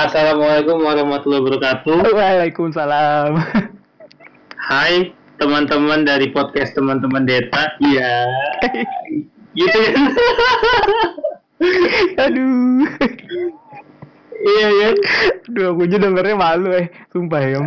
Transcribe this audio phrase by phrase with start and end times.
[0.00, 2.16] Assalamualaikum warahmatullahi wabarakatuh.
[2.16, 3.36] Waalaikumsalam.
[4.56, 7.76] Hai teman-teman dari podcast teman-teman Deta.
[7.84, 8.24] Iya.
[9.60, 10.00] gitu kan?
[12.16, 12.88] Aduh.
[14.40, 14.88] iya ya.
[15.52, 16.88] Aduh, aku aja dengernya malu eh.
[17.12, 17.60] Sumpah ya.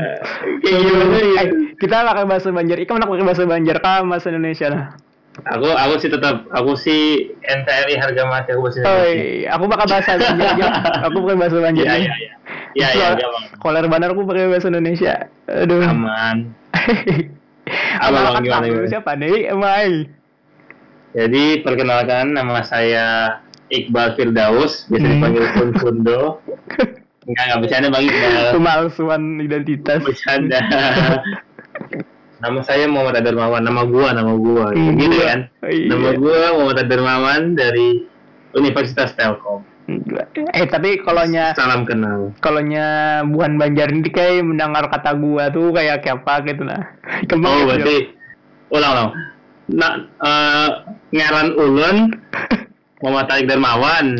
[0.65, 1.38] Kayak gimana ya?
[1.38, 1.47] Eh,
[1.77, 2.81] kita pakai bahasa Banjar.
[2.81, 4.97] Ika pakai bahasa Banjar kah bahasa Indonesia lah.
[5.34, 7.02] Aku aku sih tetap aku sih
[7.41, 9.18] NKRI harga mati aku bahasa Oh, Indonesia.
[9.18, 9.49] iya.
[9.49, 10.67] aku pakai bahasa Banjar aja.
[11.04, 11.84] Aku pakai bahasa Banjar.
[11.84, 12.31] Iya iya iya.
[12.73, 13.45] Iya iya gampang.
[13.57, 15.13] Koler bandar aku pakai bahasa Indonesia.
[15.48, 15.81] Aduh.
[15.84, 16.38] Aman.
[17.95, 18.88] Apa Abang, kan gimana, gimana?
[18.88, 19.49] siapa nih?
[19.49, 20.05] Emai.
[21.13, 23.38] Jadi perkenalkan nama saya
[23.70, 25.13] Iqbal Firdaus, biasa Hmm.
[25.13, 26.21] dipanggil Kun Fundo.
[27.23, 28.45] Enggak enggak bercanda Bang Iqbal.
[28.52, 30.02] Pemalsuan identitas.
[30.04, 30.59] Bercanda.
[32.43, 35.25] Nama saya Muhammad Adarmawan, nama gua, nama gua, Hmm, gitu gua.
[35.25, 35.39] kan.
[35.63, 35.88] Iya.
[35.88, 38.03] Nama gua Muhammad Adarmawan dari
[38.51, 39.63] Universitas Telkom.
[40.53, 42.31] Eh tapi kalonya Salam kenal.
[42.39, 46.84] kalonya bukan Banjar ini kayak mendengar kata gua tuh kayak apa gitu nah.
[47.29, 47.68] Kembang Oh, gitu.
[47.70, 47.98] berarti
[48.70, 49.09] ulang ulang.
[49.65, 50.70] Nah, eh,
[51.12, 51.98] ngaran ulun
[52.99, 54.20] Muhammad Tarik Darmawan.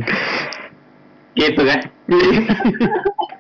[1.33, 1.80] Gitu kan?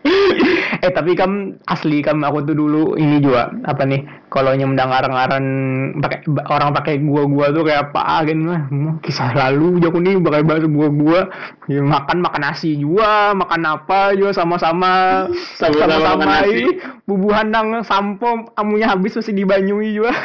[0.84, 4.00] eh tapi kam asli kam aku tuh dulu ini juga apa nih
[4.32, 5.44] kalau yang mendengar ngaran
[6.00, 8.64] pakai orang pakai gua gua tuh kayak apa gitu lah
[9.04, 11.20] kisah lalu jago nih pakai bahasa gua gua
[11.68, 15.28] ya, makan makan nasi juga makan apa juga sama-sama
[15.60, 20.14] Sama-sama ini bubuhan nang sampo amunya habis masih dibanyui juga.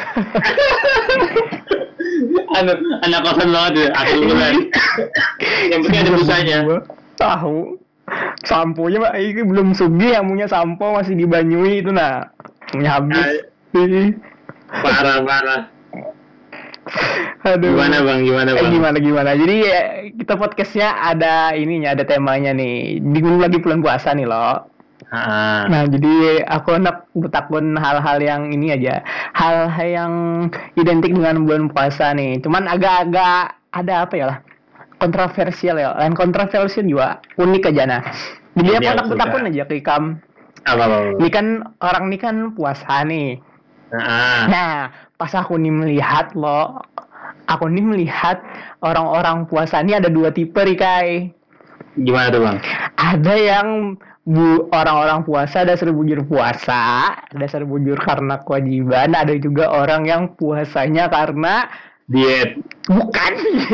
[2.56, 2.72] Anu
[3.04, 4.54] anak kosan banget ya aku bulan
[5.68, 6.58] yang penting ada busanya.
[7.16, 7.85] Tahu
[8.46, 12.30] samponya mah ini belum sugi amunya sampo masih dibanyui itu nah
[12.72, 14.14] amunya habis
[14.82, 15.62] parah parah
[17.46, 17.74] Aduh.
[17.74, 19.30] gimana bang gimana Eh, bang gimana gimana.
[19.34, 19.86] Jadi eh,
[20.18, 23.02] kita podcastnya ada ininya, ada temanya nih.
[23.02, 24.70] Di lagi bulan puasa nih loh.
[25.10, 29.06] Ah, Nah jadi aku nak bertakun hal-hal yang ini aja,
[29.38, 30.12] hal yang
[30.74, 32.42] identik dengan bulan puasa nih.
[32.42, 34.38] Cuman agak-agak ada apa ya lah,
[34.98, 35.94] kontroversial ya.
[35.94, 38.02] Lain kontroversial juga unik aja nah.
[38.56, 39.12] Jadi aku Iya, nak suka.
[39.14, 40.04] bertakun aja ke Ikam.
[40.62, 41.08] apa apa apa.
[41.20, 41.46] Ini kan
[41.78, 43.38] orang ini kan puasa nih.
[43.88, 44.74] Ah, Nah,
[45.14, 46.82] pas aku nih melihat loh,
[47.46, 48.42] aku nih melihat
[48.80, 51.10] orang-orang puasa ini ada dua tipe nih kai.
[51.96, 52.58] gimana tuh bang
[52.92, 53.68] Ada yang
[54.20, 59.14] bu orang-orang puasa dasar bujur puasa, dasar bujur karena kewajiban.
[59.14, 61.70] Ada juga orang yang puasanya karena
[62.06, 62.58] diet.
[62.86, 63.32] Bukan.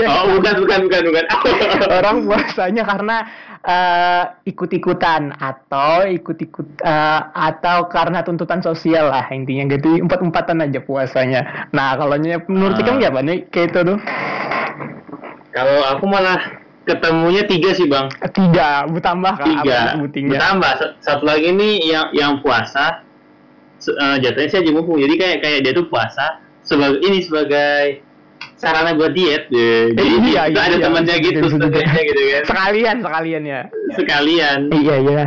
[0.09, 1.25] oh bukan bukan bukan bukan.
[2.01, 3.17] Orang puasanya karena
[3.61, 9.69] eh, ikut-ikutan atau ikut-ikut eh, atau karena tuntutan sosial lah intinya.
[9.69, 11.69] Gitu empat-empatan aja puasanya.
[11.77, 12.17] Nah kalau
[12.49, 12.85] menurut Ah.
[12.85, 13.39] kamu gimana nih?
[13.53, 13.99] Kayak itu tuh?
[15.53, 16.41] kalau aku malah
[16.89, 18.09] ketemunya tiga sih bang.
[18.33, 20.01] Tiga, bertambah tiga.
[20.01, 20.73] Bertambah.
[20.81, 23.05] Sa- satu lagi nih yang yang puasa
[23.85, 28.01] eh, jatuhnya sih aja mumpung jadi kayak kayak dia tuh puasa sebagai ini sebagai
[28.63, 29.91] sarana buat diet ya.
[29.91, 30.85] jadi iya, itu iya, ada iya.
[30.87, 31.67] temannya gitu Gitu, gitu.
[31.67, 33.61] temannya gitu kan Sekalian, sekalian ya.
[33.99, 35.23] sekalian Iya iya.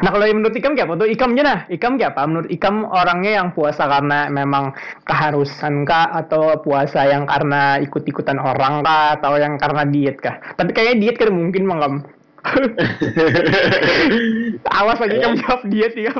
[0.00, 1.08] Nah kalau menurut Ikam kayak apa tuh?
[1.10, 1.60] Ikam aja nah.
[1.68, 2.22] Ikam kayak apa?
[2.24, 4.72] Menurut Ikam orangnya yang puasa karena memang
[5.04, 10.40] keharusan kah atau puasa yang karena ikut-ikutan orang kah atau yang karena diet kah?
[10.56, 11.94] Tapi kayaknya diet kan mungkin bang Kam.
[14.78, 16.12] Awas lagi kamu jawab diet ya.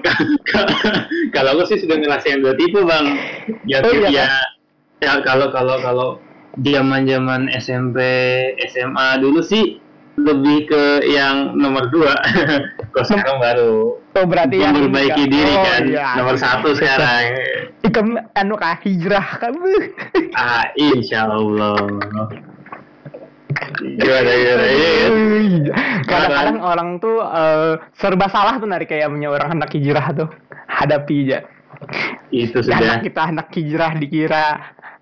[1.32, 3.06] kalau aku sih sudah ngerasain dua tipe bang
[3.64, 4.26] ya Oh, iya, ya,
[5.00, 6.08] ya kalau kalau kalau
[6.58, 7.98] zaman zaman SMP
[8.68, 9.78] SMA dulu sih
[10.18, 12.10] lebih ke yang nomor dua
[12.94, 15.30] kok sekarang baru Oh berarti yang memperbaiki kah?
[15.30, 16.08] diri Oh, kan iya.
[16.18, 17.38] nomor satu sekarang
[17.86, 19.94] Ikam anu kah hijrah kamu?
[20.34, 21.78] ah insya Allah
[23.78, 25.12] gimana gimana iya kan?
[26.04, 30.28] Kadang-kadang orang tuh eh, serba salah tuh narik kayak punya orang anak hijrah tuh
[30.66, 31.38] hadapi aja.
[32.28, 34.44] itu Anak sudah kita anak hijrah dikira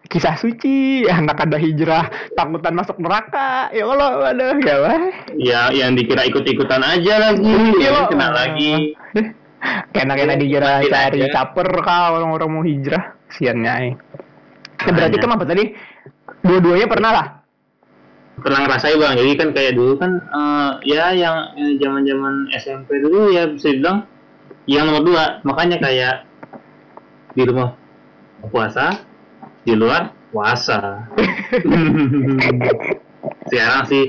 [0.07, 3.69] kisah suci, anak ada hijrah takutan masuk neraka.
[3.75, 5.01] Ya Allah, waduh, ya wah.
[5.35, 7.47] ya yang dikira ikut ikutan aja lagi
[7.77, 8.95] Iya, ya, kena lagi
[9.91, 13.19] Kena-kena dikira cari caper kah orang-orang mau hijrah.
[13.35, 13.73] Siannya.
[13.83, 13.95] eh.
[14.87, 15.65] Nah, berarti kamu apa tadi?
[16.47, 17.27] Dua-duanya pernah lah.
[18.37, 21.49] pernah ngerasain bang jadi kan kayak dulu kan eh, ya yang
[21.81, 24.05] zaman zaman SMP dulu ya bisa dibilang
[24.69, 26.29] yang nomor dua makanya kayak
[27.33, 27.73] di rumah
[28.53, 28.93] puasa
[29.67, 31.11] di luar puasa.
[33.51, 34.07] Sekarang sih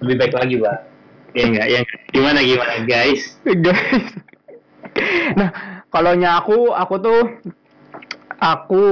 [0.00, 0.88] lebih baik lagi bang
[1.36, 1.80] ya enggak ya
[2.10, 3.36] gimana gimana guys?
[3.44, 4.04] Guys.
[5.38, 5.50] nah,
[5.92, 7.22] kalau aku, aku tuh,
[8.40, 8.82] aku,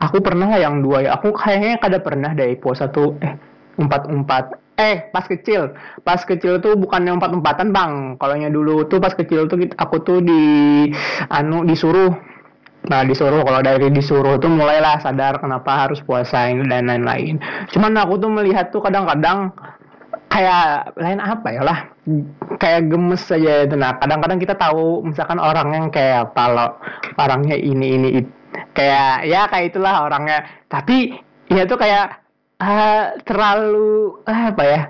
[0.00, 1.10] aku pernah yang dua ya.
[1.16, 3.36] Aku kayaknya kada pernah deh puasa tuh, eh
[3.78, 5.76] empat empat eh pas kecil.
[6.02, 7.92] Pas kecil tuh bukan yang empat empatan bang.
[8.18, 10.42] Kalau dulu tuh pas kecil tuh aku tuh di
[11.30, 12.33] anu disuruh
[12.84, 17.40] nah disuruh kalau dari disuruh tuh mulailah sadar kenapa harus puasa ini dan lain-lain.
[17.72, 19.52] Cuman aku tuh melihat tuh kadang-kadang
[20.28, 21.78] kayak lain apa ya lah
[22.60, 23.78] kayak gemes saja itu.
[23.78, 26.76] Nah kadang-kadang kita tahu misalkan orang yang kayak kalau
[27.16, 28.08] orangnya ini ini
[28.76, 30.44] kayak ya kayak itulah orangnya.
[30.68, 31.16] Tapi
[31.48, 32.20] ya tuh kayak
[32.60, 34.80] ah, terlalu ah, apa ya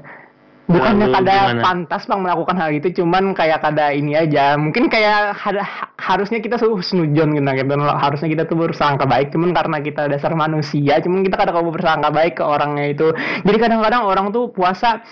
[0.64, 1.60] bukannya kada gimana?
[1.60, 4.56] pantas bang melakukan hal itu cuman kayak kada ini aja.
[4.56, 7.74] Mungkin kayak ada- harusnya kita tuh husnujon gitu gitu.
[7.84, 12.08] Harusnya kita tuh bersangka baik cuman karena kita dasar manusia cuman kita kadang kadang bersangka
[12.08, 13.12] baik ke orangnya itu.
[13.44, 15.04] Jadi kadang-kadang orang tuh puasa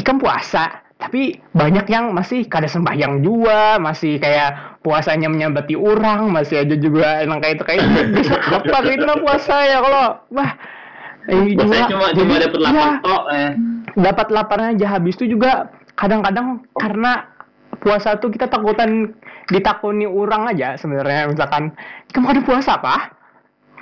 [0.00, 6.66] ikan puasa tapi banyak yang masih kada sembahyang juga masih kayak puasanya menyambati orang masih
[6.66, 7.86] aja juga emang kayak itu kayak
[8.50, 10.04] apa gitu lah puasa ya kalau
[10.34, 10.50] wah
[11.28, 13.50] ini Biasanya cuma cuma jadi, dapat lapar ya, tok eh.
[13.98, 17.12] dapat laparnya aja habis itu juga kadang-kadang karena
[17.78, 19.12] puasa tuh kita takutan
[19.52, 21.72] ditakuni orang aja sebenarnya misalkan
[22.10, 23.18] kamu ada puasa apa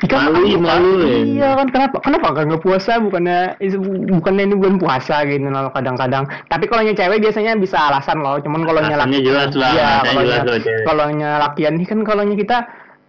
[0.05, 1.17] Ikan Malu, malu, ya.
[1.25, 1.97] Iya kan kenapa?
[2.05, 3.01] Kenapa gak nggak puasa?
[3.01, 3.57] Bukannya
[4.13, 6.29] bukannya ini bulan puasa gitu loh kadang-kadang.
[6.53, 8.37] Tapi kalau cewek biasanya bisa alasan loh.
[8.45, 10.45] Cuman kalau Alasannya laki jelas lah, Iya, kalau jelas
[10.85, 12.59] kalau lakian nih kan kalau kita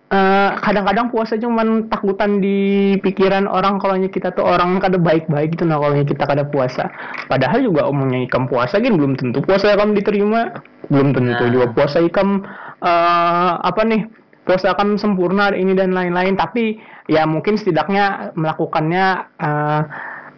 [0.07, 2.57] eh, kadang-kadang puasa cuman takutan di
[2.99, 6.87] pikiran orang kalau kita tuh orang kada baik-baik gitu nah kalau kita kada puasa.
[7.27, 10.55] Padahal juga omongnya ikam puasa kan belum tentu puasa kamu diterima.
[10.87, 11.51] Belum tentu Nah.
[11.51, 12.43] juga puasa ikam
[12.79, 14.07] eh, apa nih?
[14.47, 16.79] Puasa kamu sempurna ini dan lain-lain tapi
[17.11, 19.05] ya mungkin setidaknya melakukannya
[19.43, 19.81] eh,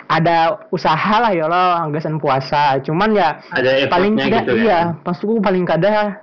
[0.10, 5.06] ada usaha lah ya lo anggasan puasa cuman ya Ada paling tidak gitu iya kan.
[5.06, 6.18] pas aku paling kada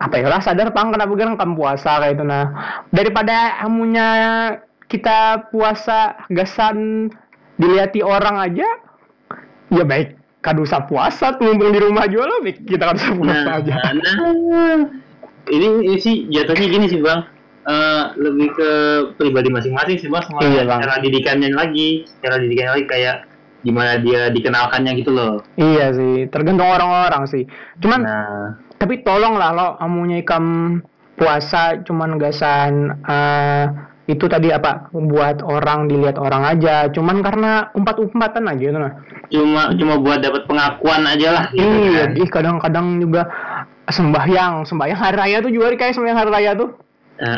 [0.00, 2.46] apa ya lah sadar pang kenapa kan kamu puasa kayak itu nah.
[2.88, 4.08] Daripada amunya
[4.86, 7.08] kita puasa gasan
[7.54, 8.64] dilihati orang aja
[9.68, 13.74] ya baik kadusa puasa tuh di rumah juga baik kita kadusa puasa Nah, aja.
[13.92, 14.76] nah,
[15.46, 17.20] ini, ini sih jatuhnya gini sih bang,
[17.60, 18.70] Eh, lebih ke
[19.14, 20.80] pribadi masing-masing sih bang, sama Iya, Bang.
[20.80, 23.16] cara didikannya lagi, cara didikannya lagi kayak
[23.60, 25.44] gimana dia dikenalkannya gitu loh.
[25.54, 27.44] iya sih tergantung orang-orang sih.
[27.78, 30.80] Cuman Nah, tapi tolong lah lo amunya ikam
[31.14, 33.64] puasa cuman gasan eh,
[34.08, 38.92] itu tadi apa buat orang dilihat orang aja cuman karena umpat-umpatan aja gitu nah
[39.30, 41.44] cuma cuma buat dapat pengakuan aja lah.
[41.52, 41.62] Gitu
[41.92, 42.26] iya kan.
[42.32, 43.28] kadang-kadang juga
[43.86, 46.70] sembahyang sembahyang hari raya tuh juga kayak sembahyang hari raya tuh
[47.20, 47.36] Eh,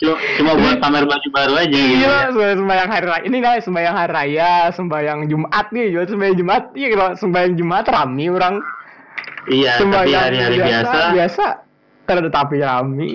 [0.00, 1.68] cuma cuma buat pamer baju baru aja.
[1.68, 2.56] gitu iya ya.
[2.56, 6.88] sembahyang hari raya ini lah sembahyang hari raya sembahyang jumat nih juga sembahyang jumat iya
[6.96, 8.54] kalau sembahyang jumat rame orang
[9.50, 11.44] Iya, tapi sembahyang hari-hari biasa, biasa.
[12.06, 13.10] kan ada tapi rame.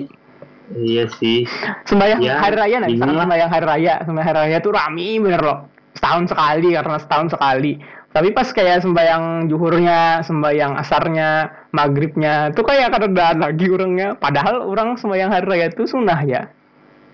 [0.76, 1.48] Iya sih.
[1.88, 3.24] sembahyang Ya, hari raya nih bingung misalkan lah.
[3.24, 3.94] sembahyang hari raya.
[4.04, 5.58] Sembahyang hari raya tuh rame bener loh.
[5.96, 7.72] Setahun sekali karena setahun sekali.
[8.08, 14.12] Tapi pas kayak sembahyang juhurnya sembahyang asarnya maghribnya tuh kayak kada lagi orangnya.
[14.20, 16.44] Padahal orang sembahyang hari raya itu sunnah ya.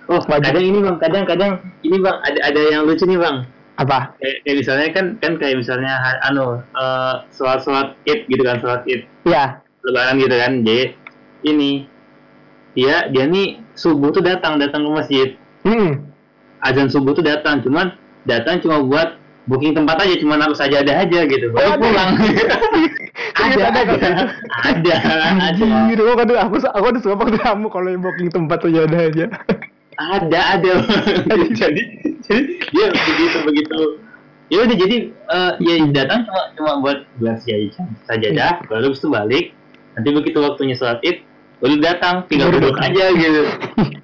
[0.04, 0.52] Oh, Wajib.
[0.52, 1.50] kadang ini bang, kadang-kadang
[1.80, 3.36] ini bang, ada ada yang lucu nih bang.
[3.74, 5.92] Apa Kayak, kayak misalnya kan kan kayak misalnya
[6.30, 10.94] anu eh, sholat sholat id gitu kan sholat id ya lebaran gitu kan jadi
[11.44, 11.70] ini
[12.74, 15.28] dia dia nih subuh tuh datang datang ke masjid
[15.66, 16.02] hmm.
[16.62, 17.94] azan subuh tuh datang cuman
[18.26, 21.80] datang cuma buat booking tempat aja cuman harus saja ada aja gitu baru ada.
[21.82, 22.10] pulang
[23.44, 23.80] ada ada.
[23.84, 24.14] ada
[24.64, 24.94] ada
[25.52, 28.98] ada Anjir, aku ada aku aku ada suka kamu kalau yang booking tempat aja ada
[29.10, 29.26] aja.
[30.00, 30.72] ada ada
[31.60, 31.82] jadi
[32.28, 33.80] dia begitu begitu
[34.52, 37.68] ya udah jadi eh, ya datang cuma cuma buat buat saja
[38.08, 39.44] sajadah baru habis itu balik
[39.96, 41.24] nanti begitu waktunya sholat id
[41.62, 43.42] baru datang tinggal duduk aja gitu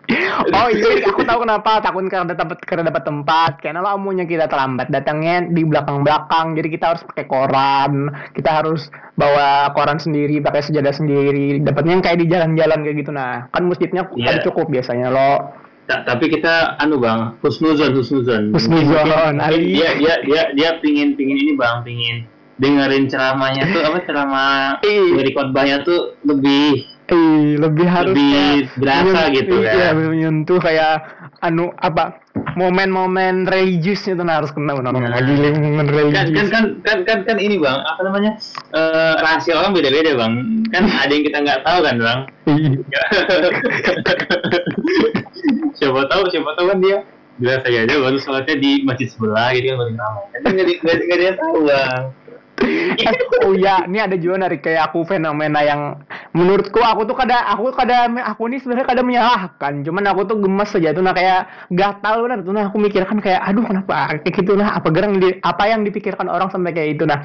[0.41, 3.53] Oh iya, aku tahu kenapa takut karena dapat karena dapat tempat.
[3.63, 8.11] Karena lo amunya kita terlambat datangnya di belakang-belakang, jadi kita harus pakai koran.
[8.35, 11.61] Kita harus bawa koran sendiri, pakai sejadah sendiri.
[11.63, 13.11] Dapatnya yang kayak di jalan-jalan kayak gitu.
[13.15, 14.27] Nah, kan masjidnya Iya.
[14.35, 15.33] ada cukup biasanya lo.
[15.91, 19.75] Ta- tapi kita anu bang husnuzon husnuzon Husnuzon, Ali.
[19.75, 22.17] dia dia dia dia pingin pingin ini bang pingin
[22.63, 25.19] dengerin ceramahnya tuh apa ceramah Iya.
[25.19, 29.75] dari khotbahnya tuh lebih Eh, lebih harus Lebih berasa gitu kan.
[29.75, 30.95] Iya, menyentuh kayak
[31.41, 35.11] anu apa momen-momen religiusnya tuh nah, harus kena benar Nah.
[35.11, 36.47] lagi momen kan religius.
[36.47, 38.33] kan kan kan kan kan ini bang apa namanya
[38.71, 40.33] Eh, rahasia orang beda beda bang
[40.69, 43.03] kan ada yang kita nggak tahu kan bang Iya.
[45.75, 46.99] siapa tahu siapa tahu kan dia
[47.37, 50.79] bilang saja aja baru sholatnya di masjid sebelah gitu kan baru ramai kan nggak di-
[50.79, 52.03] nggak nggak ada yang tahu bang
[53.47, 55.97] oh ya, ini ada juga dari kayak aku fenomena yang
[56.37, 60.71] menurutku aku tuh kada aku kada aku ini sebenarnya kada menyalahkan cuman aku tuh gemes
[60.71, 64.55] saja tuh nah kayak gatal benar tuh nah aku mikirkan kayak aduh kenapa kayak gitu
[64.55, 67.25] nah apa gerang di, apa yang dipikirkan orang sampai kayak itu nah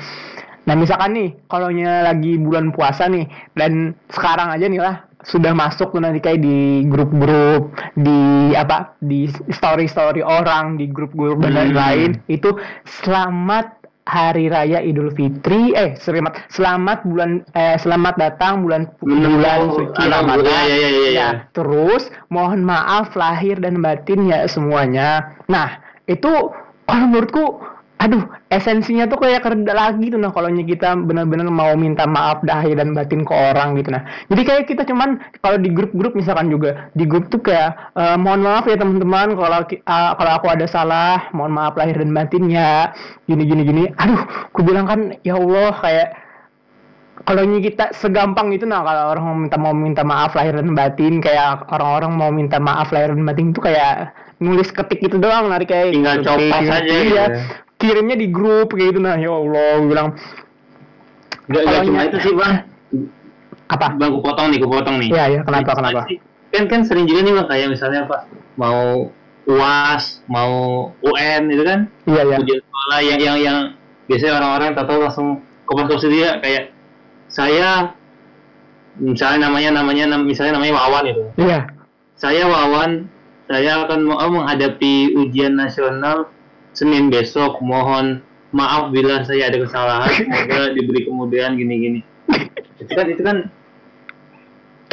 [0.65, 5.89] nah misalkan nih kalau lagi bulan puasa nih dan sekarang aja nih lah sudah masuk
[5.89, 11.59] tuh nanti kayak di grup-grup di apa di story-story orang di grup-grup dan Hmm.
[11.61, 12.53] lain-lain itu
[13.01, 19.81] selamat hari raya Idul Fitri eh selamat selamat bulan eh selamat datang bulan bulan Oh,
[19.81, 21.29] suci Ramadan bulan, ya, ya, ya, ya.
[21.57, 26.29] terus mohon maaf lahir dan batin ya semuanya nah itu
[26.85, 27.45] kalau menurutku
[27.95, 32.75] aduh esensinya tuh kayak kereda lagi tuh nah kalau kita benar-benar mau minta maaf lahir
[32.75, 36.91] dan batin ke orang gitu nah jadi kayak kita cuman kalau di grup-grup misalkan juga
[36.91, 41.31] di grup tuh kayak eh, mohon maaf ya teman-teman kalau ah, kalau aku ada salah
[41.31, 42.91] mohon maaf lahir dan batinnya
[43.31, 44.21] gini gini gini aduh
[44.51, 46.09] aku bilang kan ya Allah kayak
[47.23, 51.23] kalau kita segampang itu nah kalau orang mau minta mau minta maaf lahir dan batin
[51.23, 54.11] kayak orang-orang mau minta maaf lahir dan batin itu kayak
[54.43, 56.75] nulis ketik gitu doang nari kayak Tinggal ketik, copas gitu.
[56.75, 57.01] aja iya.
[57.07, 57.64] gitu.
[57.75, 60.09] Kirimnya di grup kayak gitu nah ya Allah gue bilang
[61.45, 62.53] Gak, gak Kalau cuma ny- itu sih bang.
[63.65, 65.09] apa Bang, aku potong nih, aku potong nih.
[65.09, 66.01] Iya, iya, kenapa, kenapa?
[66.49, 68.17] Kan kan sering juga nih bang, kayak misalnya apa,
[68.57, 69.09] mau
[69.45, 70.53] uas, mau
[71.01, 73.57] UN itu kan, iya ya ujian sekolah yang yang yang
[74.05, 75.27] biasanya orang-orang tahu langsung
[75.65, 76.73] kopas kopas dia kayak
[77.27, 77.93] saya
[78.95, 81.23] misalnya namanya namanya nam- misalnya namanya Wawan itu.
[81.37, 81.59] iya
[82.15, 83.05] Saya Wawan,
[83.45, 86.33] saya akan mau menghadapi ujian nasional
[86.75, 87.63] Senin besok.
[87.63, 90.11] Mohon maaf bila saya ada kesalahan.
[90.11, 92.03] Semoga diberi kemudahan gini-gini.
[92.77, 93.37] Itu kan itu kan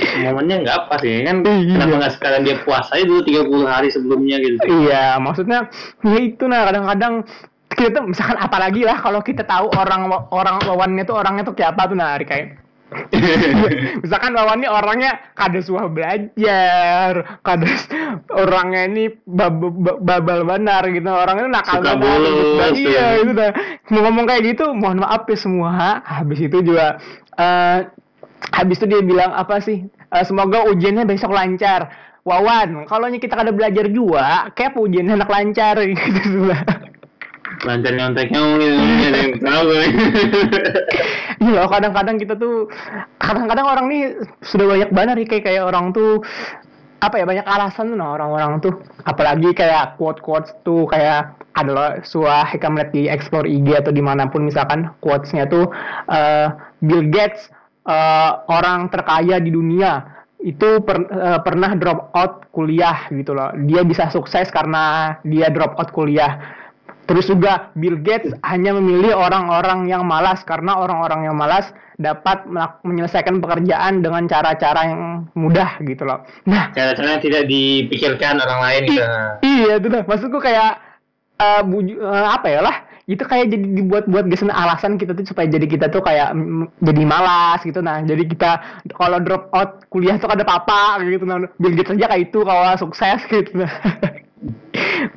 [0.03, 1.77] momennya nggak apa sih kan Iya.
[1.79, 4.59] kenapa nggak sekarang dia puasa aja dulu 30 hari sebelumnya gitu
[4.89, 5.69] iya maksudnya
[6.05, 7.15] ya itu nah kadang-kadang
[7.73, 11.77] kita tuh misalkan apalagi lah kalau kita tahu orang orang lawannya tuh orangnya tuh kayak
[11.77, 12.61] apa tuh nah kayak
[14.03, 17.67] misalkan lawannya orangnya kada suah belajar kada
[18.33, 22.07] orangnya ini bab- bab- babal benar gitu orangnya nakal gitu.
[22.59, 23.07] Nah, iya ya.
[23.25, 23.51] itu dah
[23.91, 27.01] mau ngomong kayak gitu mohon maaf ya semua habis itu juga
[27.37, 27.89] eh
[28.53, 31.89] habis itu dia bilang apa sih Eh, semoga ujiannya besok lancar
[32.23, 36.63] Wawan, kalau kita kada belajar juga, kayak ujiannya enak lancar gitu lah.
[37.63, 38.79] Lancar nyonteknya gitu
[39.09, 39.69] ada yang tahu.
[41.43, 42.71] Iya kadang-kadang kita tuh
[43.19, 44.15] kadang-kadang orang nih
[44.47, 46.23] sudah banyak banget nih kayak kayak orang tuh
[47.03, 48.79] apa ya banyak alasan tuh nah orang-orang tuh.
[49.03, 54.31] Apalagi kayak quote quotes tuh kayak adalah suah hikam di explore IG atau di mana
[54.31, 55.67] pun misalkan quotesnya tuh
[56.15, 57.51] eh, Bill Gates
[57.91, 63.51] eh, orang terkaya di dunia itu per- eh, pernah drop out kuliah gitu loh.
[63.67, 66.62] Dia bisa sukses karena dia drop out kuliah
[67.13, 71.69] Terus juga Bill Gates hanya memilih orang-orang yang malas karena orang-orang yang malas
[72.01, 72.49] dapat
[72.89, 76.25] menyelesaikan pekerjaan dengan cara-cara yang mudah gitu loh.
[76.49, 79.05] Nah, cara-cara yang tidak dipikirkan orang lain gitu
[79.45, 80.09] iya itu dah.
[80.09, 80.81] Maksudku kayak
[81.37, 82.77] eh, buju- eh, apa ya lah?
[83.05, 87.03] Itu kayak jadi dibuat-buat gesan alasan kita tuh supaya jadi kita tuh kayak mm, jadi
[87.05, 88.01] malas gitu nah.
[88.01, 88.57] Jadi kita
[88.97, 91.45] kalau drop out kuliah tuh ada apa gitu nah.
[91.61, 93.69] Bill Gates aja kayak itu kalau sukses gitu nah.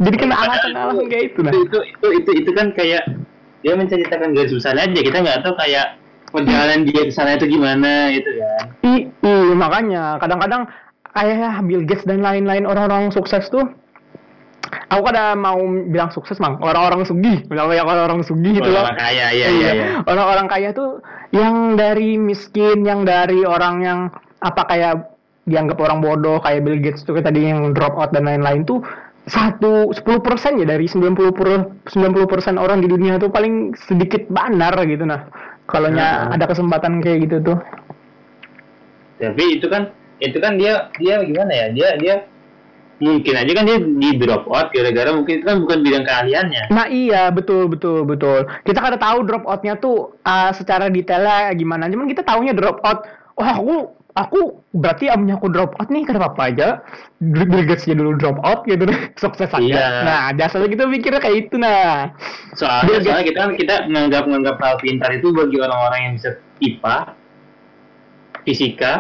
[0.02, 1.52] jadi kena alasan-alasan kayak itu nah.
[1.54, 3.04] itu, itu itu itu kan kayak
[3.66, 4.94] dia menceritakan garis besar aja.
[4.94, 5.98] Kita nggak tahu kayak
[6.30, 8.64] perjalanan dia ke sana itu gimana gitu kan.
[8.86, 10.04] I, iya makanya.
[10.22, 10.70] Kadang-kadang
[11.18, 13.66] kayak Bill Gates dan lain-lain orang-orang sukses tuh
[14.94, 15.58] aku kada mau
[15.90, 16.62] bilang sukses mang.
[16.62, 17.42] Orang-orang sugih.
[17.50, 18.86] Misalnya orang-orang sugih gitu loh.
[18.86, 19.70] Orang kaya iya iya.
[19.74, 21.02] iya orang-orang kaya tuh
[21.34, 24.00] yang dari miskin yang dari orang yang
[24.46, 25.10] apa kayak
[25.50, 28.86] dianggap orang bodoh kayak Bill Gates tuh tadi yang drop out dan lain-lain tuh
[29.26, 31.48] satu 10 persen ya dari 90 per
[31.90, 35.26] 90 persen orang di dunia tuh paling sedikit banar gitu nah
[35.66, 36.36] kalau nya Hmm.
[36.38, 37.58] ada kesempatan kayak gitu tuh
[39.18, 39.90] tapi itu kan
[40.22, 42.16] itu kan dia dia gimana ya dia dia
[42.96, 46.88] mungkin aja kan dia di drop out gara-gara mungkin itu kan bukan bidang keahliannya Nah
[46.88, 48.48] iya betul betul betul.
[48.64, 51.92] Kita kada tahu drop outnya tuh uh, secara detailnya gimana.
[51.92, 53.04] Cuman kita taunya drop out.
[53.36, 53.76] Oh aku
[54.16, 56.68] aku berarti amnya aku drop out nih kenapa apa aja.
[57.20, 58.88] Bill Gates dulu drop out gitu
[59.22, 59.60] sukses aja.
[59.62, 59.88] Iya.
[60.08, 62.16] Nah dasarnya kita mikirnya kayak itu nah.
[62.56, 66.98] soalnya soalnya kita kita menganggap menganggap hal pintar itu bagi orang-orang yang bisa IPA
[68.48, 68.94] fisika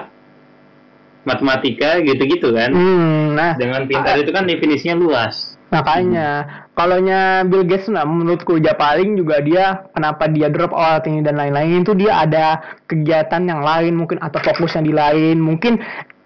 [1.25, 6.29] matematika gitu-gitu kan Hmm, nah dengan pintar itu kan definisinya luas makanya
[6.75, 11.23] kalau nya Bill Gates nah menurutku ya paling juga dia kenapa dia drop out ini
[11.23, 15.39] dan lain-lain itu dia ada kegiatan yang lain mungkin atau fokusnya di lain.
[15.39, 15.79] Mungkin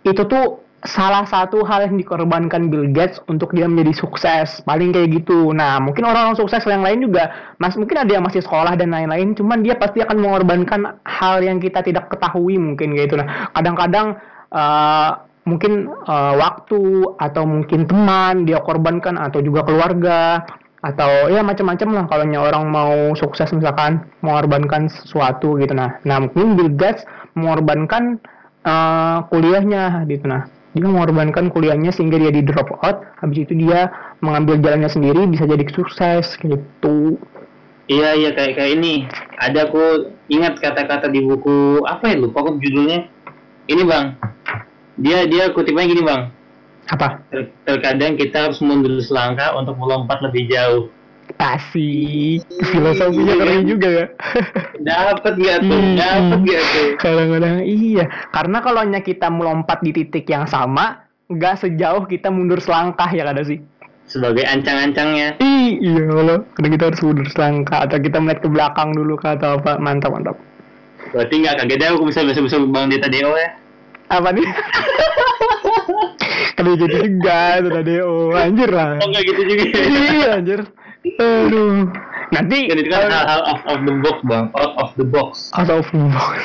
[0.03, 4.63] itu tuh salah satu hal yang dikorbankan Bill Gates untuk dia menjadi sukses.
[4.65, 5.53] Paling kayak gitu.
[5.53, 9.37] Nah mungkin orang-orang sukses yang lain juga mas mungkin ada yang masih sekolah dan lain-lain
[9.37, 13.15] cuman dia pasti akan mengorbankan hal yang kita tidak ketahui mungkin kayak gitu.
[13.21, 14.17] Nah kadang-kadang
[14.49, 20.45] uh, mungkin uh, waktu atau mungkin teman dia korbankan atau juga keluarga
[20.79, 25.73] atau ya macam-macam lah kalau orang mau sukses misalkan mengorbankan sesuatu gitu.
[25.73, 27.03] Nah nah mungkin Bill Gates
[27.35, 28.21] mengorbankan
[28.63, 30.29] uh, kuliahnya gitu.
[30.29, 33.89] Nah dia mengorbankan kuliahnya sehingga dia di drop out habis itu dia
[34.21, 37.17] mengambil jalannya sendiri bisa jadi sukses gitu.
[37.89, 39.09] Iya iya kayak kayak ini.
[39.41, 43.09] Ada aku ingat kata-kata di buku apa ya lupa aku judulnya.
[43.67, 44.05] Ini bang
[44.99, 46.21] dia dia kutipannya gini bang.
[46.91, 47.23] Apa?
[47.31, 50.91] Ter terkadang kita harus mundur selangkah untuk melompat lebih jauh.
[51.37, 52.41] Kasih
[52.73, 53.41] filosofinya iya.
[53.45, 54.05] keren juga ya.
[54.81, 55.77] Dapat gak tuh?
[55.77, 56.87] Hmm, dapat gak tuh?
[56.97, 58.05] Kadang-kadang iya.
[58.33, 63.29] Karena kalau hanya kita melompat di titik yang sama nggak sejauh kita mundur selangkah ya
[63.29, 63.61] kada sih.
[64.09, 65.37] Sebagai ancang-ancangnya.
[65.37, 69.61] Iya kalau karena kita harus mundur selangkah atau kita melihat ke belakang dulu kah atau
[69.61, 69.77] apa?
[69.77, 70.35] Mantap mantap.
[71.13, 73.68] Berarti nggak kaget deh aku bisa bisa bisa bang Dita Deo ya
[74.09, 74.47] apa nih
[76.59, 78.99] Kalau jadi juga itu tadi oh anjir lah.
[78.99, 79.63] Oh enggak gitu juga.
[79.79, 80.59] iya anjir.
[81.15, 81.87] Aduh.
[82.35, 85.31] Nanti kan itu kan hal, hal out of the box bang, out of the box.
[85.55, 86.35] Out of the box.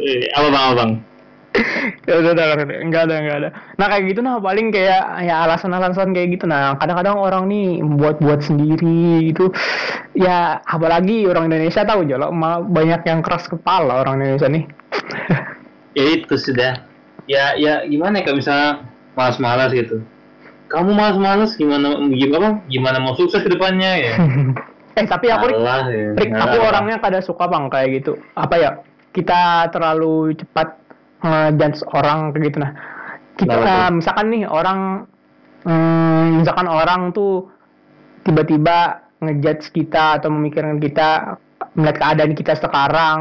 [0.00, 0.92] Eh, apa bang, apa bang?
[2.08, 3.48] ya udah, udah, enggak ada, enggak ada.
[3.76, 6.72] Nah kayak gitu nah paling kayak ya alasan-alasan kayak gitu nah.
[6.80, 9.52] Kadang-kadang orang nih buat-buat sendiri itu
[10.16, 12.32] ya apalagi orang Indonesia tahu jolo
[12.72, 14.64] banyak yang keras kepala orang Indonesia nih.
[16.00, 16.91] ya itu sudah.
[17.32, 18.70] Ya ya gimana ya kalau misalnya
[19.16, 20.04] malas-malas gitu.
[20.68, 24.14] Kamu malas-malas gimana gimana gimana mau sukses ke depannya ya?
[24.92, 26.12] Eh tapi aku Alah, ya.
[26.20, 28.12] Rick, aku orangnya kada suka bang kayak gitu.
[28.36, 28.70] Apa ya
[29.16, 30.76] kita terlalu cepat
[31.24, 32.58] ngejudge orang kayak gitu.
[32.60, 32.76] Nah
[33.40, 35.08] kita nah, misalkan nih orang
[35.64, 37.48] hmm, misalkan orang tuh
[38.28, 41.40] tiba-tiba ngejudge kita atau memikirkan kita
[41.72, 43.18] melihat keadaan kita sekarang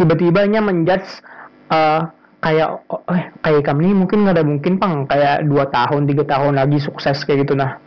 [0.00, 1.20] tiba-tibanya menjudge
[1.68, 2.08] uh,
[2.42, 2.68] kayak
[3.14, 7.22] eh kayak kami mungkin nggak ada mungkin pang kayak dua tahun tiga tahun lagi sukses
[7.22, 7.78] kayak gitu nah.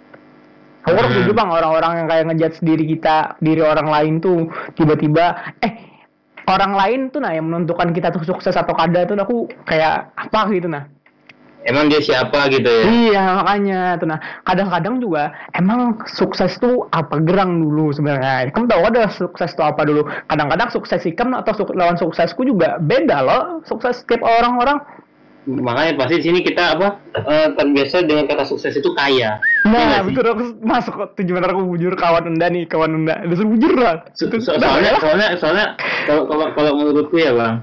[0.86, 1.12] Aku hmm.
[1.12, 4.48] setuju bang orang-orang yang kayak ngejat sendiri kita diri orang lain tuh
[4.78, 5.74] tiba-tiba eh
[6.46, 10.40] orang lain tuh nah yang menentukan kita tuh sukses atau kada tuh aku kayak apa
[10.54, 10.86] gitu nah
[11.66, 12.86] emang dia siapa gitu ya?
[12.88, 13.80] Iya makanya.
[13.98, 18.54] Tuh nah kadang-kadang juga emang sukses tuh apa gerang dulu sebenarnya.
[18.54, 20.06] Kamu tahu ada sukses tuh apa dulu?
[20.30, 24.80] Kadang-kadang sukses ikam atau su lawan suksesku juga beda loh sukses tiap orang-orang.
[25.46, 29.38] Makanya pasti di sini kita apa uh, terbiasa dengan kata sukses itu kaya.
[29.70, 30.26] Nah ya betul.
[30.26, 34.02] Aku masuk tujuan aku bujur kawan unda nih kawan unda udah bujur lah.
[34.18, 35.66] So, so, soalnya soalnya soalnya
[36.10, 37.62] kalau kalau kalau menurutku ya bang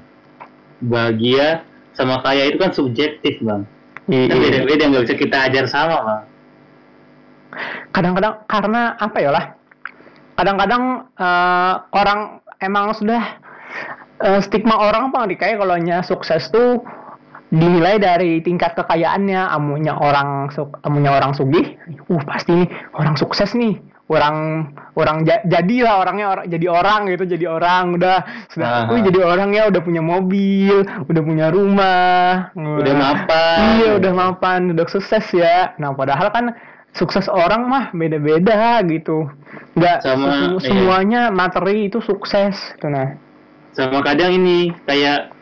[0.82, 1.66] bahagia
[1.98, 3.66] sama kaya itu kan subjektif bang
[4.10, 4.34] Iya.
[4.34, 6.26] Kan beda-beda nggak bisa kita ajar sama.
[7.92, 9.44] Kadang-kadang karena apa ya lah?
[10.34, 10.82] Kadang-kadang
[11.20, 13.22] uh, orang emang sudah
[14.24, 16.80] uh, stigma orang apa kayak kalau nya sukses tuh
[17.52, 20.48] dinilai dari tingkat kekayaannya amunya orang
[20.88, 21.76] amunya orang sugih
[22.08, 23.76] uh pasti nih orang sukses nih
[24.10, 28.18] orang orang ja, jadilah orangnya orang jadi orang gitu jadi orang udah.
[28.50, 32.52] Sudah uh, jadi orang ya udah punya mobil udah punya rumah.
[32.56, 33.58] Udah mapan.
[33.78, 35.72] Iya udah mapan udah sukses ya.
[35.78, 36.52] Nah padahal kan
[36.92, 39.28] sukses orang mah beda-beda gitu.
[39.72, 40.60] Nggak sama, iya.
[40.60, 41.34] semuanya iya.
[41.34, 43.16] materi itu sukses tuh nah.
[43.72, 45.32] Sama kadang ini kayak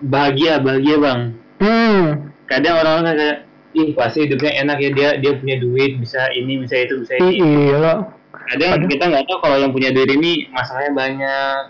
[0.00, 1.20] bahagia bahagia bang.
[1.58, 2.30] Hmm.
[2.48, 3.38] kadang orang-orang kayak
[3.76, 4.90] ih pasti hidupnya enak ya.
[4.94, 8.08] Dia dia punya duit bisa ini bisa itu bisa ini iya
[8.48, 11.60] kadang kita nggak tahu kalau yang punya duit ini masalahnya banyak.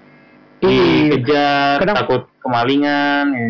[0.59, 1.97] Dikejar kadang...
[2.03, 3.49] takut kemalingan ya.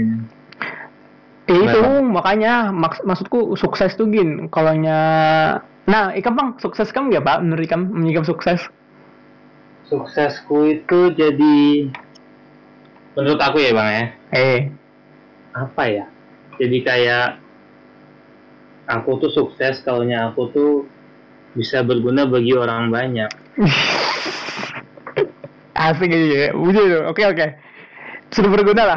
[1.49, 5.01] Eh, itu makanya maks maksudku sukses tuh gin kalau nya
[5.89, 7.41] nah ikan bang sukses kamu ya pak?
[7.41, 8.61] Menurut kamu menurut sukses?
[9.89, 11.89] Suksesku itu jadi
[13.17, 14.05] menurut aku ya bang ya.
[14.37, 14.61] Eh.
[15.57, 16.05] Apa ya?
[16.61, 17.41] Jadi kayak
[18.89, 20.73] aku tuh sukses kalau aku tuh
[21.53, 23.31] bisa berguna bagi orang banyak.
[25.79, 26.49] Asik aja ya.
[27.07, 27.47] Oke oke.
[28.29, 28.97] Sudah berguna lah.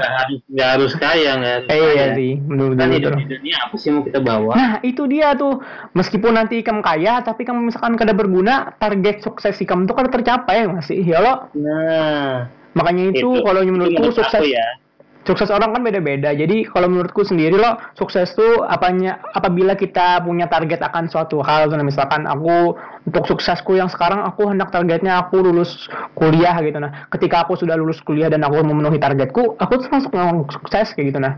[0.52, 4.04] Gak harus, kaya nggak Eh, iya sih, menurut kan hidup di dunia apa sih mau
[4.04, 4.52] kita bawa?
[4.60, 5.64] Nah itu dia tuh,
[5.96, 10.68] meskipun nanti kamu kaya, tapi kamu misalkan kada berguna, target sukses kamu tuh kada tercapai
[10.68, 11.48] masih, ya lo.
[11.56, 14.44] Nah, makanya itu, itu kalau menurutku sukses.
[14.52, 14.81] Ya
[15.28, 16.34] sukses orang kan beda-beda.
[16.34, 21.70] Jadi kalau menurutku sendiri loh, sukses tuh apanya apabila kita punya target akan suatu hal.
[21.70, 22.74] Nah, misalkan aku
[23.06, 27.06] untuk suksesku yang sekarang aku hendak targetnya aku lulus kuliah gitu nah.
[27.10, 29.74] Ketika aku sudah lulus kuliah dan aku memenuhi targetku, aku
[30.14, 31.38] yang sukses kayak gitu nah.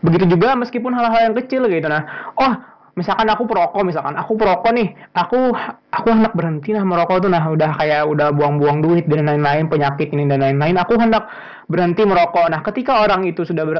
[0.00, 2.56] begitu juga meskipun hal-hal yang kecil gitu nah oh
[2.98, 4.14] misalkan aku perokok misalkan.
[4.18, 4.88] Aku perokok nih.
[5.14, 5.54] Aku
[5.90, 7.30] aku hendak berhenti nah merokok tuh.
[7.30, 10.76] Nah udah kayak udah buang-buang duit dan lain-lain penyakit ini dan lain-lain.
[10.80, 11.30] Aku hendak
[11.70, 12.50] berhenti merokok.
[12.50, 13.76] Nah ketika orang itu sudah ber,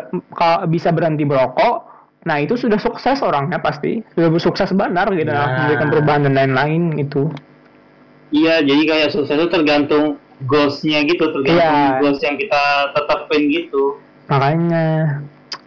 [0.71, 4.05] bisa berhenti merokok nah itu sudah sukses orangnya pasti.
[4.13, 5.33] Sudah sukses benar gitu.
[5.33, 7.33] Nah, nah memberikan perubahan dan lain-lain gitu.
[8.31, 11.33] Iya jadi kayak sukses itu tergantung goalsnya gitu.
[11.33, 11.99] Tergantung iya.
[11.99, 13.97] goals yang kita tetapin gitu.
[14.29, 15.19] Makanya.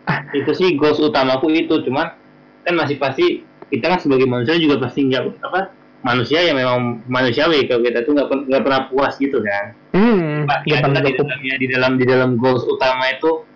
[0.03, 0.19] Ah.
[0.35, 1.79] itu sih goals utamaku itu.
[1.83, 2.11] Cuman
[2.63, 5.71] kan masih pasti kita kan sebagai manusia juga pasti nggak apa
[6.03, 7.65] manusia yang memang manusiawi.
[7.65, 9.73] Kalau kita tuh nggak nggak pernah puas gitu kan.
[9.95, 13.47] Hmm, ya, di dalamnya di dalam di dalam goals utama itu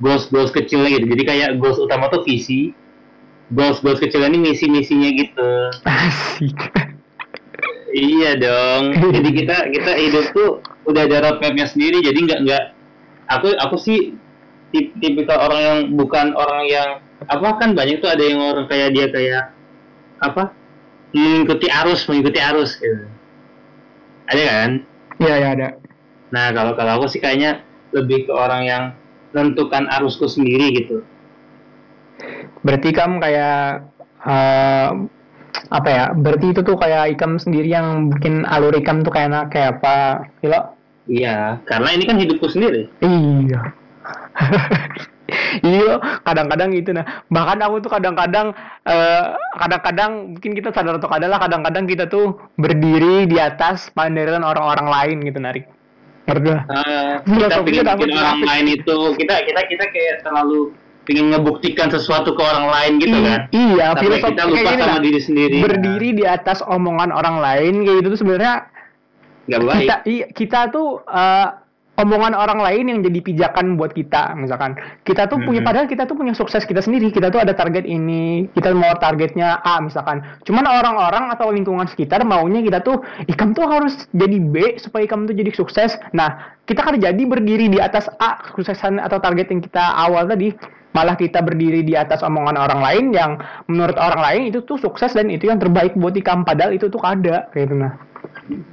[0.00, 1.06] goals goals kecilnya gitu.
[1.06, 2.72] Jadi kayak goals utama tuh visi.
[3.50, 5.50] Goals goals kecil ini misi misinya gitu.
[5.84, 6.56] Asik.
[7.90, 8.94] Iya dong.
[8.94, 10.50] Jadi kita kita hidup tuh
[10.86, 11.98] udah ada roadmapnya sendiri.
[12.00, 12.64] Jadi nggak nggak
[13.26, 14.14] aku aku sih
[14.70, 16.88] tip tipikal orang yang bukan orang yang
[17.28, 19.44] apa kan banyak tuh ada yang orang kayak dia kayak
[20.20, 20.52] apa
[21.12, 23.06] mengikuti arus mengikuti arus gitu.
[24.30, 24.70] Ada kan?
[25.20, 25.68] Iya ya ada.
[26.30, 28.82] Nah kalau kalau aku sih kayaknya lebih ke orang yang
[29.34, 31.02] menentukan arusku sendiri gitu.
[32.62, 33.90] Berarti kamu kayak
[34.22, 34.90] uh,
[35.70, 39.78] apa ya berarti itu tuh kayak ikam sendiri yang bikin alur ikam tuh kayak kayak
[39.78, 40.78] apa Hilo?
[41.10, 42.86] iya karena ini kan hidupku sendiri.
[43.02, 43.60] Iya
[45.64, 46.90] iya kadang-kadang gitu.
[46.94, 48.52] Nah bahkan aku tuh kadang-kadang
[48.86, 49.24] uh,
[49.58, 55.16] kadang-kadang mungkin kita sadar atau adalah kadang-kadang kita tuh berdiri di atas pandangan orang-orang lain
[55.26, 55.64] gitu narik
[56.30, 60.70] ngerti uh, kita pikir orang lain itu kita kita kita kayak terlalu
[61.10, 63.40] ingin ngebuktikan sesuatu ke orang lain gitu I, kan?
[63.50, 65.58] iya filosofi kita lupa sama lah, diri sendiri.
[65.58, 68.54] Berdiri di atas omongan orang lain kayak gitu tuh sebenarnya
[69.50, 69.78] nggak baik.
[69.82, 71.48] kita iya, kita tuh uh,
[72.00, 74.74] omongan orang lain yang jadi pijakan buat kita misalkan.
[75.04, 75.66] Kita tuh punya mm-hmm.
[75.68, 77.12] padahal kita tuh punya sukses kita sendiri.
[77.12, 80.24] Kita tuh ada target ini kita mau targetnya A misalkan.
[80.48, 85.28] Cuman orang-orang atau lingkungan sekitar maunya kita tuh ikam tuh harus jadi B supaya ikam
[85.28, 85.94] tuh jadi sukses.
[86.16, 90.56] Nah kita kan jadi berdiri di atas A kesuksesan atau target yang kita awal tadi.
[90.90, 93.38] Malah kita berdiri di atas omongan orang lain yang
[93.70, 96.98] menurut orang lain itu tuh sukses dan itu yang terbaik buat ikam padahal itu tuh
[97.06, 97.94] ada kayak gitu nah.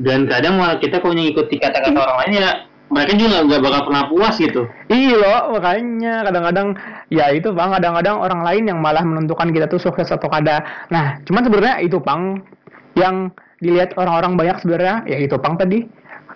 [0.02, 2.50] Dan kadang malah kita kalau ngikuti kata-kata orang lain ya
[2.88, 4.64] mereka juga nggak bakal pernah puas gitu.
[4.88, 6.68] Iya loh, makanya kadang-kadang
[7.12, 10.64] ya itu bang, kadang-kadang orang lain yang malah menentukan kita tuh sukses atau kada.
[10.88, 12.40] Nah, cuman sebenarnya itu bang
[12.96, 13.16] yang
[13.60, 15.80] dilihat orang-orang banyak sebenarnya ya itu bang tadi.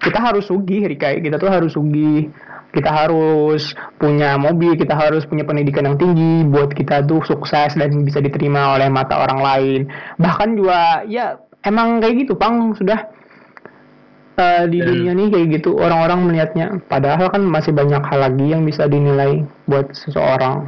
[0.02, 2.28] Kita harus sugih Rika kita tuh harus sugih.
[2.72, 7.92] Kita harus punya mobil kita harus punya pendidikan yang tinggi buat kita tuh sukses dan
[8.08, 9.82] bisa diterima oleh mata orang lain.
[10.16, 11.36] Bahkan juga ya
[11.68, 13.12] emang kayak gitu bang sudah
[14.41, 18.45] uh, di Dan, dunia nih kayak gitu orang-orang melihatnya padahal kan masih banyak hal lagi
[18.49, 20.65] yang bisa dinilai buat seseorang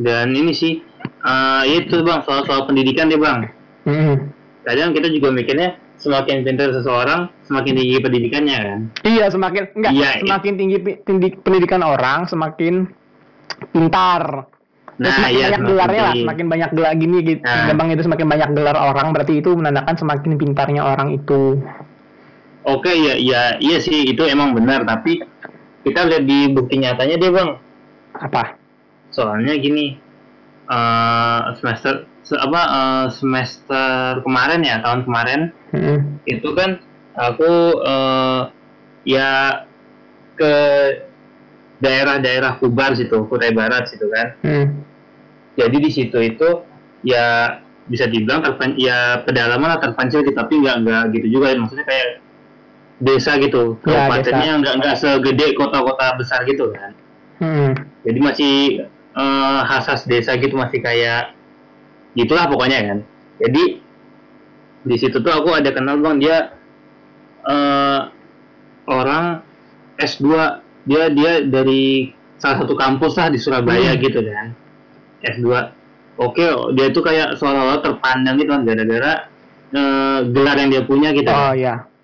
[0.00, 0.80] dan ini sih
[1.24, 3.52] uh, itu bang soal-soal pendidikan deh bang
[3.84, 4.16] mm.
[4.64, 10.10] kadang kita juga mikirnya semakin pintar seseorang semakin tinggi pendidikannya kan iya semakin enggak iya,
[10.20, 10.58] semakin iya.
[10.60, 12.88] tinggi, tinggi pendidikan orang semakin
[13.72, 14.48] pintar
[14.96, 17.44] Nah, semakin iya, banyak gelarnya lah, semakin banyak gelar gini gitu.
[17.44, 17.68] Nah.
[17.68, 21.60] Gampang itu semakin banyak gelar orang, berarti itu menandakan semakin pintarnya orang itu.
[22.66, 25.22] Oke ya ya iya sih itu emang benar tapi
[25.86, 27.50] kita lihat di bukti nyatanya deh bang.
[28.18, 28.58] Apa?
[29.14, 29.94] Soalnya gini
[30.66, 36.26] uh, semester se apa uh, semester kemarin ya tahun kemarin hmm.
[36.26, 36.82] itu kan
[37.14, 38.50] aku uh,
[39.06, 39.62] ya
[40.34, 40.54] ke
[41.78, 44.34] daerah-daerah Kubar situ Kutai Barat situ kan.
[44.42, 44.66] Hmm.
[45.54, 46.66] Jadi di situ itu
[47.06, 52.25] ya bisa dibilang terpan ya pedalaman atau terpencil tapi nggak nggak gitu juga maksudnya kayak
[53.02, 53.76] desa gitu.
[53.84, 56.92] Ya, kabupatennya nggak nggak segede kota-kota besar gitu kan.
[57.36, 57.76] Hmm.
[58.00, 58.54] jadi masih
[59.12, 61.36] uh, khasas desa gitu masih kayak
[62.16, 62.98] gitulah pokoknya kan.
[63.44, 63.84] Jadi
[64.86, 66.56] di situ tuh aku ada kenal bang dia
[67.44, 68.08] uh,
[68.88, 69.44] orang
[69.98, 70.24] S2
[70.86, 74.00] dia dia dari salah satu kampus lah di Surabaya hmm.
[74.00, 74.54] gitu kan
[75.26, 75.48] S2
[76.22, 76.46] oke
[76.78, 79.12] dia tuh kayak seolah-olah terpandang gitu kan gara-gara
[79.74, 81.28] uh, gelar yang dia punya gitu.
[81.28, 81.95] Oh iya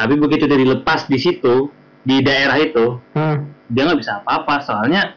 [0.00, 1.68] tapi begitu dari lepas di situ
[2.00, 3.68] di daerah itu hmm.
[3.68, 4.64] dia nggak bisa apa-apa.
[4.64, 5.12] Soalnya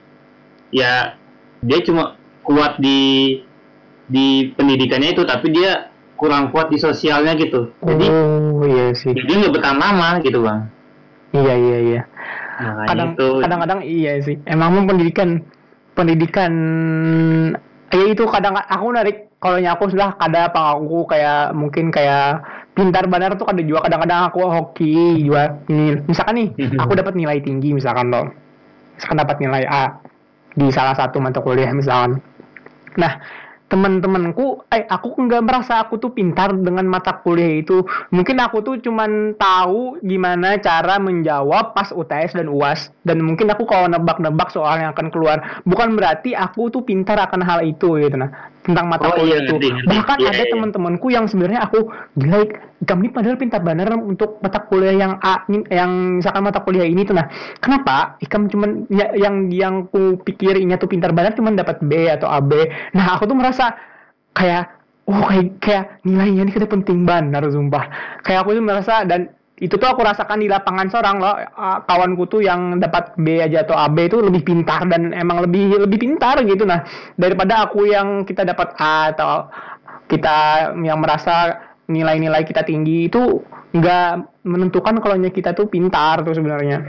[0.75, 1.15] ya
[1.63, 3.39] dia cuma kuat di
[4.11, 5.87] di pendidikannya itu tapi dia
[6.19, 7.71] kurang kuat di sosialnya gitu.
[7.79, 9.15] Jadi oh, iya sih.
[9.15, 10.67] dia nggak bertahan lama gitu bang.
[11.31, 12.01] Iya iya iya.
[12.91, 14.35] Kadang kadang-kadang iya sih.
[14.43, 15.39] Emang pendidikan
[15.95, 16.51] pendidikan
[17.87, 22.41] ya itu kadang aku narik kalau aku sudah kada apa aku kayak mungkin kayak
[22.73, 26.77] pintar benar tuh ada juga kadang-kadang aku hoki juga ini misalkan nih mhm.
[26.81, 28.25] aku dapat nilai tinggi misalkan loh
[28.97, 30.03] misalkan dapat nilai A
[30.53, 32.21] di salah satu mata kuliah misalkan.
[32.97, 33.17] Nah,
[33.67, 37.81] teman-temanku, eh aku nggak merasa aku tuh pintar dengan mata kuliah itu.
[38.13, 42.93] Mungkin aku tuh cuman tahu gimana cara menjawab pas UTS dan UAS.
[43.01, 47.41] Dan mungkin aku kalau nebak-nebak soal yang akan keluar, bukan berarti aku tuh pintar akan
[47.41, 48.29] hal itu gitu nah
[48.63, 49.59] tentang mata Oh, kuliah iya, itu.
[49.59, 49.87] ngerti, ngerti.
[49.91, 50.51] Bahkan Iya, ada iya.
[50.55, 51.79] teman-temanku yang sebenarnya aku
[52.15, 52.39] gila
[52.83, 57.03] kamu ini padahal pintar bener untuk mata kuliah yang A yang misalkan mata kuliah ini
[57.03, 57.27] tuh nah
[57.59, 58.19] kenapa?
[58.19, 62.51] Ikam cuman ya- yang yang ku pikirinnya tuh pintar banget cuman dapat B atau AB
[62.95, 63.73] nah aku tuh merasa
[64.35, 67.85] kayak oh kayak kayak nilainya ini kita penting banget sumpah.
[68.23, 71.35] Kayak aku tuh merasa dan itu tuh aku rasakan di lapangan seorang loh
[71.87, 75.99] kawanku tuh yang dapat B aja atau AB itu lebih pintar dan emang lebih lebih
[75.99, 76.83] pintar gitu nah.
[77.19, 79.47] Daripada aku yang kita dapat A atau
[80.07, 83.43] kita yang merasa nilai-nilai kita tinggi itu
[83.73, 86.87] nggak menentukan kalau kita tuh pintar tuh sebenarnya.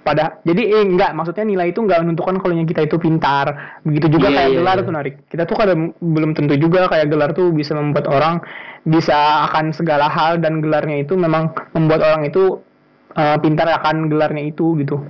[0.00, 3.76] Pada jadi eh, enggak maksudnya nilai itu nggak menentukan kalau kita itu pintar.
[3.84, 4.86] Begitu juga Iya, kayak iya, gelar iya.
[4.88, 5.14] tuh narik.
[5.28, 8.40] Kita tuh kadang belum tentu juga kayak gelar tuh bisa membuat orang
[8.80, 12.64] bisa akan segala hal dan gelarnya itu memang membuat orang itu
[13.12, 15.04] eh, pintar akan gelarnya itu gitu.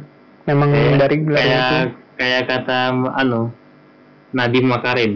[0.51, 1.71] Memang Kayak- dari gelarnya itu.
[1.71, 1.87] kayak
[2.19, 2.79] kayak kata
[3.15, 3.55] anu
[4.35, 5.13] Nadiem Makarim.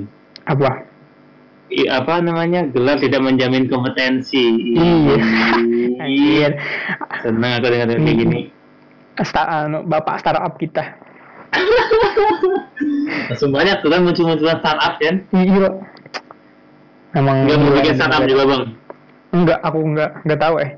[0.46, 0.86] Apa
[1.90, 4.76] apa namanya gelar tidak menjamin kompetensi.
[4.78, 5.16] Iya.
[5.98, 6.52] Ih, Anjir.
[7.22, 8.40] seneng aku dengar kayak gini.
[9.18, 10.94] Sta- anu, bapak startup kita.
[13.30, 15.14] Langsung banyak tuh kan muncul-munculan startup kan?
[15.30, 15.68] Iya.
[17.14, 18.62] Emang nggak mau bikin startup juga bang?
[19.30, 20.70] Enggak aku enggak enggak tahu eh.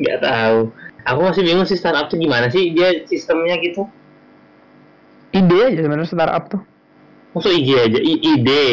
[0.00, 0.58] Nggak tahu.
[1.04, 2.72] Aku masih bingung sih startup tuh gimana sih?
[2.72, 3.88] Dia sistemnya gitu?
[5.32, 6.62] Ide aja sebenarnya startup tuh.
[7.36, 7.98] Maksud ide aja?
[8.00, 8.64] I- ide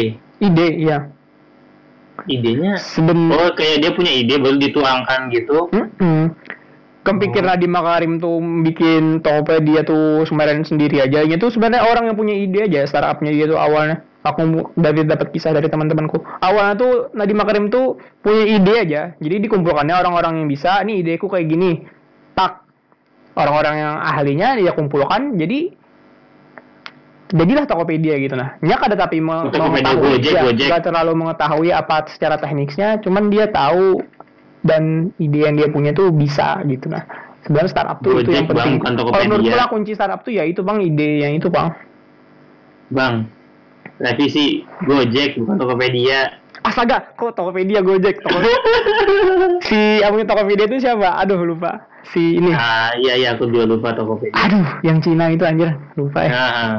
[0.42, 0.98] ide iya
[2.26, 6.32] idenya seben oh kayak dia punya ide baru dituangkan gitu Mm-mm.
[7.06, 7.54] Kamu pikir Oh.
[7.54, 11.22] Nadiem Makarim tuh bikin Tokopedia tuh semarin sendiri aja.
[11.22, 14.02] Itu sebenarnya orang yang punya ide aja startupnya dia tuh awalnya.
[14.26, 14.42] Aku
[14.74, 16.18] dari dapat kisah dari teman-temanku.
[16.42, 19.02] Awalnya tuh Nadiem Makarim tuh punya ide aja.
[19.22, 20.82] Jadi dikumpulkannya orang-orang yang bisa.
[20.82, 21.86] Nih ideku kayak gini.
[22.34, 22.66] Tak.
[23.38, 25.38] Orang-orang yang ahlinya dia kumpulkan.
[25.38, 25.78] Jadi
[27.30, 28.54] jadilah Tokopedia gitu nah.
[28.62, 30.10] Nyak ada tapi me- Tokopedia mengetahui.
[30.20, 30.68] Gojek, ya, Gojek.
[30.70, 33.02] nggak terlalu mengetahui apa secara teknisnya.
[33.02, 34.02] Cuman dia tahu
[34.66, 37.02] dan ide yang dia punya tuh bisa gitu nah.
[37.46, 38.72] Sebenarnya startup tuh itu Gojek, yang penting.
[38.78, 39.26] Bang, kalau Tokopedia.
[39.30, 41.68] menurutku lah kunci startup tuh ya itu bang ide yang itu bang.
[42.90, 43.14] Bang
[43.98, 46.20] revisi Gojek bukan Tokopedia.
[46.66, 48.18] Astaga kok Tokopedia Gojek?
[48.22, 48.38] Toko...
[49.70, 51.14] si punya Tokopedia itu siapa?
[51.22, 51.86] Aduh lupa.
[52.10, 52.50] Si ini.
[52.54, 54.34] Ah iya iya aku juga lupa Tokopedia.
[54.34, 55.74] Aduh yang Cina itu anjir.
[55.94, 56.30] Lupa ya.
[56.34, 56.74] Nah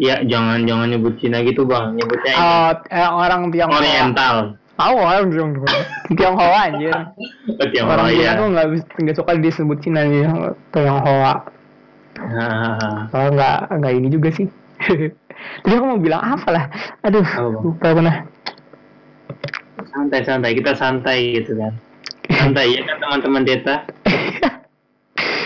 [0.00, 3.78] ya jangan jangan nyebut Cina gitu bang nyebutnya ini Oh, eh, orang Tionghoa.
[3.80, 4.36] Oriental
[4.72, 5.78] Tahu orang Tionghoa.
[6.16, 6.94] Tionghoa anjir.
[6.96, 8.66] oh, Tionghoa orang Cina ya tuh nggak
[9.04, 10.24] nggak suka disebut Cina nih
[10.72, 11.34] Tionghoa.
[12.22, 14.48] Ah, Kalau nggak nggak ini juga sih.
[15.62, 16.64] Tadi aku mau bilang apa lah?
[17.02, 17.62] Aduh, Bang?
[17.66, 18.16] lupa aku nah.
[19.92, 21.72] santai santai kita santai gitu kan
[22.32, 23.76] santai ya kan teman-teman Deta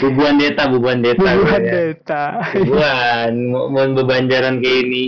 [0.02, 1.72] bubuan Deta bubuan Deta Bubuhan ya.
[1.72, 2.22] data.
[2.52, 5.04] bubuan mau mau bebanjaran kayak ini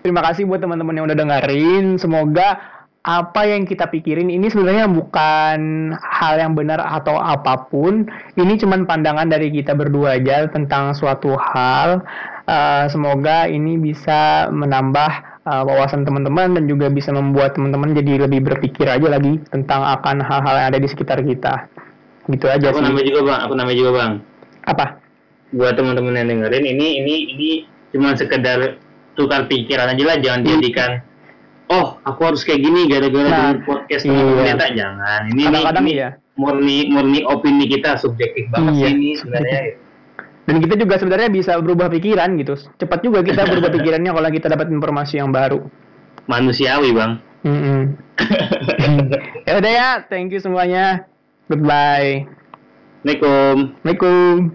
[0.00, 2.00] Terima kasih buat teman-teman yang udah dengerin.
[2.00, 2.56] Semoga
[3.00, 8.08] apa yang kita pikirin ini sebenarnya bukan hal yang benar atau apa pun.
[8.32, 12.00] Ini cuman pandangan dari kita berdua aja tentang suatu hal.
[12.48, 15.10] Eh, semoga ini bisa menambah
[15.44, 20.24] eh, wawasan teman-teman dan juga bisa membuat teman-teman jadi lebih berpikir aja lagi tentang akan
[20.24, 21.68] hal-hal yang ada di sekitar kita.
[22.30, 22.84] Gitu aja aku sih.
[22.84, 24.12] namanya juga bang aku namanya juga bang
[24.64, 24.86] Apa?
[25.50, 27.48] buat teman-teman yang dengerin ini ini ini
[27.90, 28.78] cuma sekedar
[29.12, 30.90] tukar pikiran aja lah jangan dijadikan
[31.66, 34.54] oh aku harus kayak gini gara-gara Nah, podcast iya.
[34.54, 36.08] Deta jangan ini Kadang-kadang ini iya.
[36.34, 38.80] murni murni opini kita subjektif banget Iya.
[38.80, 39.60] sih ini sebenarnya
[40.40, 42.58] Dan kita juga sebenarnya bisa berubah pikiran gitu.
[42.74, 45.62] Cepat juga kita berubah pikirannya kalau kita dapat informasi yang baru.
[46.26, 47.80] manusiawi bang Mm-mm.
[49.46, 51.06] ya udah ya, thank you semuanya.
[51.50, 52.30] Goodbye.
[53.02, 54.54] Assalamualaikum Assalamualaikum.